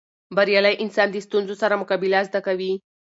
[0.35, 2.73] بریالی انسان د ستونزو سره مقابله زده کوي.